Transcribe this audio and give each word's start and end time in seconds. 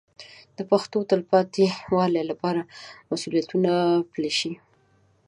د 0.57 0.59
پښتو 0.71 0.97
د 1.01 1.05
تلپاتې 1.11 1.65
والي 1.95 2.23
لپاره 2.31 2.61
مسوولیتونه 3.09 3.71
پلي 4.11 4.31
شي. 4.39 4.51